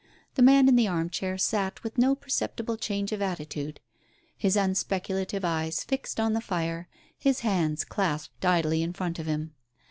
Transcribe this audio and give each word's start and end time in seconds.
The 0.33 0.41
man 0.41 0.67
in 0.67 0.75
the 0.77 0.87
arm 0.87 1.11
chair 1.11 1.37
sat 1.37 1.83
with 1.83 1.99
no 1.99 2.15
perceptible 2.15 2.75
change 2.75 3.11
of 3.11 3.21
attitude, 3.21 3.79
his 4.35 4.55
unspeculative 4.55 5.45
eyes 5.45 5.83
fixed 5.83 6.19
on 6.19 6.33
the 6.33 6.41
fire, 6.41 6.89
his 7.19 7.41
hands 7.41 7.83
clasped 7.83 8.43
idly 8.43 8.81
in 8.81 8.93
front 8.93 9.19
of 9.19 9.27
him. 9.27 9.53